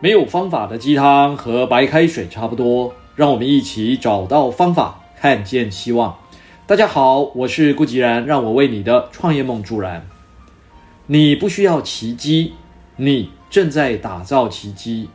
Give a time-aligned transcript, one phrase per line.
[0.00, 6.16] 没有方法的鸡汤和白开水差不多，让我们一起找到方法，看见希望。
[6.68, 10.06] 大家好，我是顾吉然，让我为你的创业梦助燃。
[11.06, 12.52] 你不需要奇迹，
[12.94, 15.08] 你正在打造奇迹。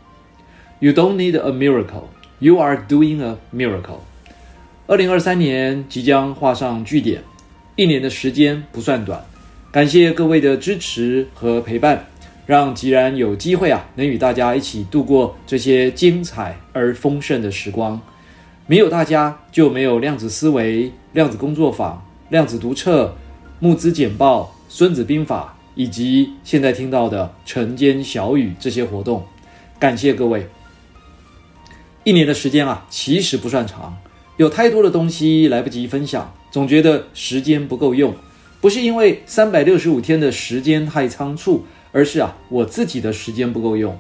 [0.80, 2.08] You don't need a miracle,
[2.40, 4.02] you are doing a miracle。
[4.88, 7.24] 二零二三年即将画上句点，
[7.78, 9.24] 一年的时间不算短，
[9.72, 12.06] 感谢各位的支持和陪伴。
[12.46, 18.00] 让吉然有机会啊，能与大家一起度过这些精彩而丰盛的时光。
[18.68, 23.16] 没有大家，就没有量子思维、量子工作坊、量子读册、
[23.60, 29.24] 募资简报、孙子兵法，以及现在听到的晨间小语这些活动。
[29.80, 30.48] 感谢各位。
[32.04, 33.98] 一年的时间啊，其实不算长，
[34.36, 38.14] 有太多的东西来不及分享，总觉得时间不够用。
[38.60, 41.66] 不是因为三百六十五天的时间太仓促。
[41.94, 43.98] 而是啊，我自己的时间不够用。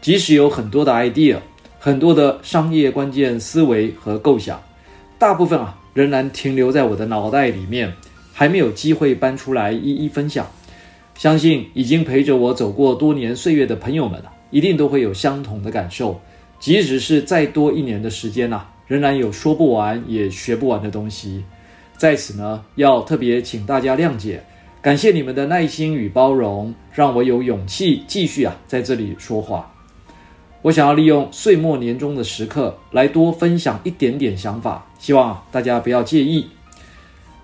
[0.00, 1.38] 即使有很多的 idea，
[1.80, 4.62] 很多的商业关键思维和构想，
[5.18, 7.92] 大部分啊仍然停留在我的脑袋里面，
[8.32, 10.46] 还没有机会搬出来一一分享。
[11.14, 16.20] 相信已经陪着我走过多年岁月的朋友们啊，一定都会有相同的感受。
[16.60, 21.42] 即使是再多一年的时间呐，仍然有说不完也学不完的东西。
[21.96, 24.42] 在此呢，要特别请大家谅解。
[24.84, 29.72] 感谢你们的耐心与包容，让我有勇气继续啊在这里说话。
[30.60, 36.46] 我想要利用岁末年终的时刻来多分享一点点想法，希望大家不要介意。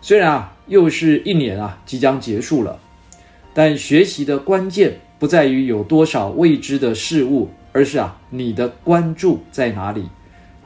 [0.03, 2.79] 虽然啊又是一年啊即将结束了，
[3.55, 10.07] 但学习的关键不在于有多少未知的事物，而是啊你的关注在哪里。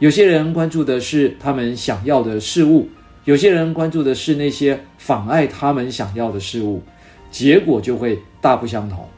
[0.00, 2.88] 有些人关注的是他们想要的事物。
[3.24, 6.82] 有些人关注的是那些妨碍他们想要的事物，
[7.30, 9.08] 结果就会大不相同。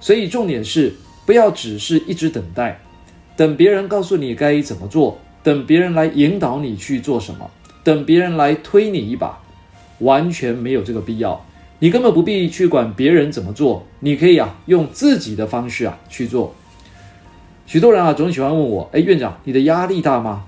[0.00, 0.92] 所以重点是
[1.26, 2.80] 不要只是一直等待，
[3.36, 7.50] 等别人告诉你该怎么做，等别人来引导你去做什么，
[7.84, 9.38] 等别人来推你一把，
[9.98, 11.44] 完全没有这个必要。
[11.78, 16.54] 你根本不必去管别人怎么做，你可以啊用自己的方式啊去做。
[17.66, 20.46] 许多人啊总喜欢问我，哎，院长，你的压力大吗？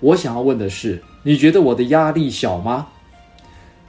[0.00, 1.00] 我想要问的是。
[1.22, 2.86] 你觉得我的压力小吗？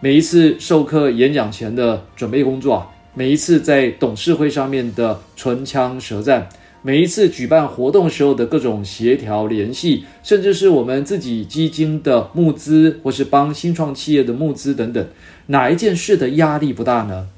[0.01, 6.49] 每一次授课演讲前的准备工作，每一次在董事会上面的唇枪舌战，
[6.81, 15.07] 每一次举办活动时候的各种协调联系，甚至是我们自己基金的募资，或是帮新创企业的募资等等，
[15.45, 17.29] 哪一件事的压力不大呢？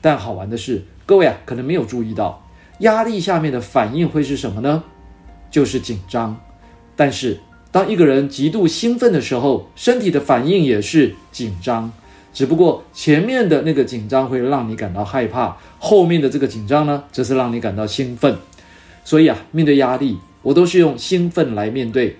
[0.00, 2.48] 但好玩的是，各位啊，可能没有注意到，
[2.78, 4.82] 压力下面的反应会是什么呢？
[5.50, 6.40] 就是紧张。
[6.96, 7.38] 但是。
[7.72, 11.92] 当一个人极度兴奋的时候，身体的反应也是紧张，
[12.32, 18.36] 只不过前面的那个紧张会让你感到害怕，后面的这个紧张呢，则是让你感到兴奋。
[19.04, 22.16] 所以啊，面对压力，我都是用兴奋来面对。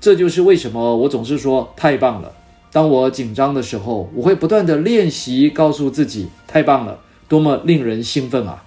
[0.00, 2.32] 这就是为什么我总是说太棒了。
[2.72, 8.64] 当我紧张的时候，我会不断地练习，告诉自己太棒了，多么令人兴奋啊！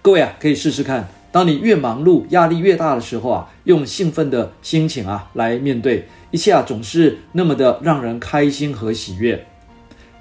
[0.00, 1.08] 各位啊，可以试试看。
[1.32, 9.46] 当你越忙碌、压力越大的时候啊，用兴奋的心情啊来面对一切啊，总是那么的让人开心和喜悦。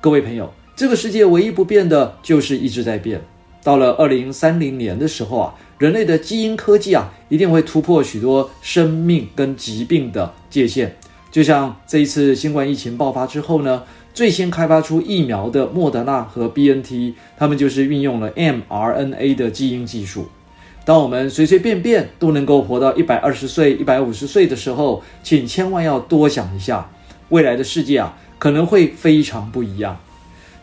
[0.01, 3.22] 各位朋友，这个世界唯一不变的就是一直在变。
[3.63, 10.95] 到了二零三零年的时候啊，人类的基因科技啊一定会突破许多生命跟疾病的界限。
[11.31, 13.83] 就像这一次新冠疫情爆发之后呢，
[14.13, 20.27] 最先开发出疫苗的莫德纳和 BNT，他们就是运用了 mRNA 的基因技术。
[20.85, 26.91] 当我们随随便便都能够活到一百二十岁、一百五十岁的时候，请千万要多想一下，
[27.29, 29.97] 未来的世界啊，可能会非常不一样。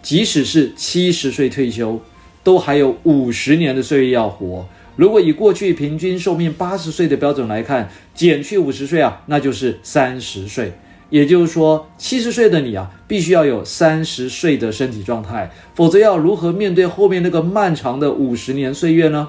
[0.00, 2.00] 即使是七十岁退休，
[2.44, 4.64] 都还有五十年的岁月要活。
[4.94, 10.72] 如果以过去平均寿命八十岁的标准来看，减去五十岁啊，那就是三十岁。
[11.10, 19.28] 也就是说，七十岁的你啊，必须要有三十岁的身体状态，否则要如何面对后面那个漫长的五十年岁月呢？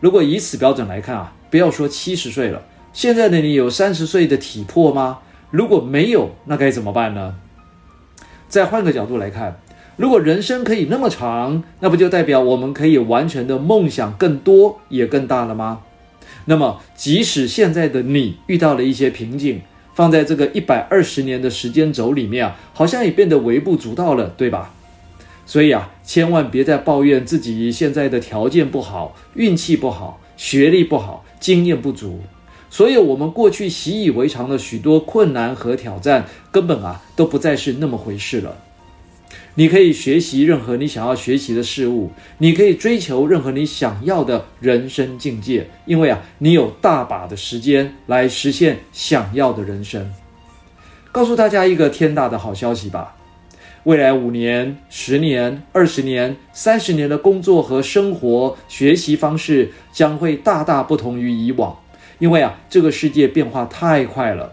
[0.00, 2.62] 如果以此标准来看啊，不要说七十岁了，
[2.92, 5.18] 现在的你有三十岁的体魄吗？
[5.50, 7.34] 如果没有，那该怎么办呢？
[8.48, 9.58] 再换个角度来看，
[9.96, 15.80] 如果人生可以那么长，那不就代表我们可以完成的梦想更多也更大了吗？
[16.44, 19.62] 那么，即使现在的你遇到了一些瓶颈，
[19.94, 24.72] 放在这个一百二十年的时间轴里面啊，好像也变得微不足道了，对吧？
[25.46, 32.20] 所以啊，千万别再抱怨自己现在的条件不好、运气不好、学历不好、经验不足。
[32.68, 38.56] 所有我们过去习以为常的许多困难和挑战，根本啊都不再是那么回事了。
[39.54, 50.12] 你可以学习任何你想要学习的事物，你可以追求任何你想要的人生境界，因为啊，你有大把的时间来实现想要的人生。
[51.10, 53.16] 告诉大家一个天大的好消息吧，
[53.86, 61.78] 未来五年、十年、二十年、三十年的工作和生活学习方式将会大大不同于以往，
[62.18, 64.50] 因为啊，这个世界变化太快了。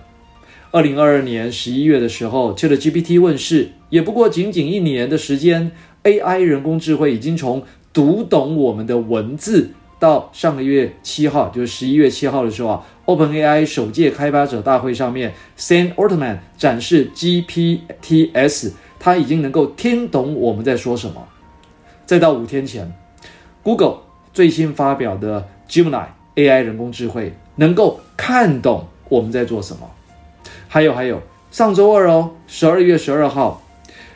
[0.69, 5.71] 二零二二年十一月的时候，ChatGPT 问世，也不过仅仅一年的时间
[6.03, 21.27] ，AI 人工智慧已经从读懂我们的文字，到上个月七号，就是十一月七号的时候啊，OpenAI 首届开发者大会上面，Sam Altman 展示 GPTs，他已经能够听懂我们在说什么。
[22.05, 22.89] 再到五天前
[23.61, 23.97] ，Google
[24.31, 26.05] 最新发表的 Gemini
[26.35, 29.91] AI 人工智慧，能够看懂我们在做什么。
[30.69, 31.21] 还有还有，
[31.51, 33.61] 上周二哦，十二月十二号，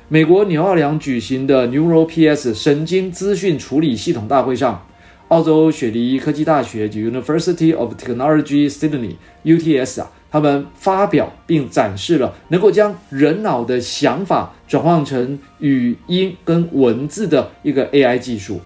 [0.07, 4.87] 美国纽奥良举行的 NeuralPS 神经资讯处理系统大会上，
[5.27, 18.59] 澳洲雪梨科技大学 University of Technology Sydney（UTS） 啊，他们发表并展示了能够将人脑的想法转换成语音跟文字的一个 AI 技术，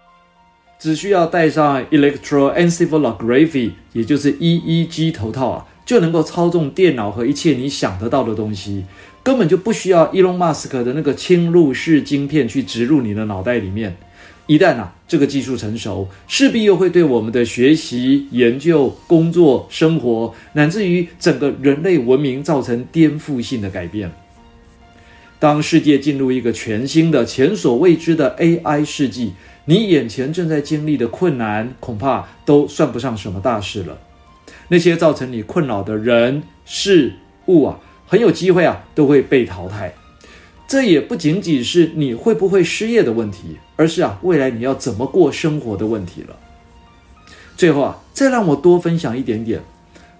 [0.79, 5.67] 只需要戴上 Electroencephalography，也就是 EEG 头套啊。
[5.83, 8.85] 就能够操纵电脑和一切你想得到的东西，
[9.21, 13.97] 根本就不需要 Elon Musk 的那个侵入式晶片去植入你的脑袋里面。
[14.47, 24.11] 一旦啊这个技术成熟，势必又会对我们的学习、研究、工作、生活，乃至于整个人类文明造成颠覆性的改变。
[25.39, 29.33] 当世界进入一个全新的、前所未知的 AI 世纪，
[29.65, 33.97] 你眼前正在经历的困难，恐怕都算不上什么大事了。
[34.67, 37.13] 那些造成你困扰的人事
[37.47, 39.93] 物啊，很有机会啊，都会被淘汰。
[40.71, 46.37] 这也不仅仅是你会不会失业的问题，而是啊，未来你要怎么过生活的问题了。
[47.57, 49.61] 最后啊，再让我多分享一点点。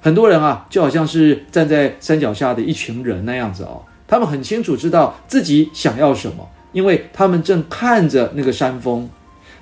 [0.02, 9.10] 很多人啊，就好像是站在山脚下的一群人那样子哦，他们很清楚知道自己想要什么，因为他们正看着那个山峰。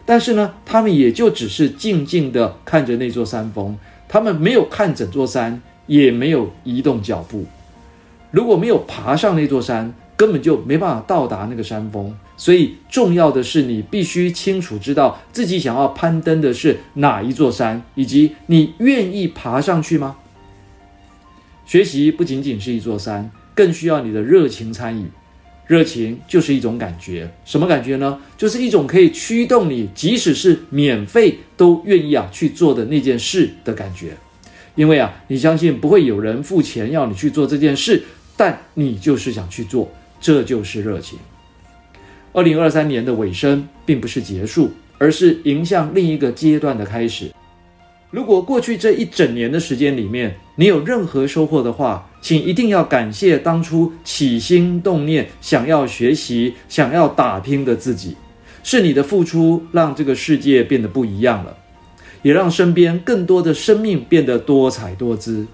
[0.08, 3.78] 但是呢，他们也就只是静静地看着那座山峰。
[4.08, 7.46] 他们没有看整座山，也没有移动脚步。
[8.32, 12.14] 如果没有爬上那座山，根本就没办法到达那个山峰。
[12.36, 20.18] 所以，重要的是你必须清楚知道自己想要攀登的是哪一座山，以及你愿意爬上去吗？
[21.66, 25.06] 学习不仅仅是一座山，更需要你的热情参与。
[25.68, 28.20] 热情就是一种感觉，什么感觉呢？
[28.36, 34.18] 就是一种可以驱动你，即使是免费都愿意啊去做的那件事的感觉。
[34.76, 38.04] 因为啊，你相信不会有人付钱要你去做这件事，
[38.36, 41.18] 但你就是想去做，这就是热情。
[42.32, 47.32] 二零二三年的尾声并不是结束，而是迎向另一个阶段的开始。
[48.12, 58.16] 如果过去这一整年的时间里面，你有任何收获的话，请一定要感谢当初起心动念想要学习、想要打拼的自己，
[58.64, 61.56] 是你的付出让这个世界变得不一样了，
[62.24, 65.46] 也让身边更多的生命变得多彩多姿。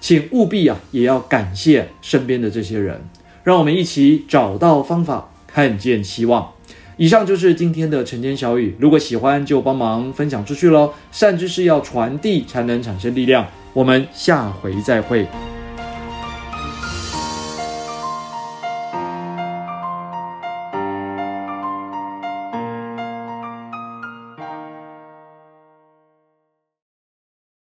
[0.00, 3.00] 请务必啊，也要感谢身边的这些人，
[3.44, 6.50] 让我们一起找到方法，看见希望。
[6.96, 10.92] 以上就是今天的晨间小语，如果喜欢就帮忙分享出去喽。
[11.12, 15.26] 善知识要传递才能产生力量，我们下回再会。